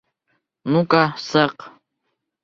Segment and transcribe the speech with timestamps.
[0.75, 1.67] Ну-ка сыҡ!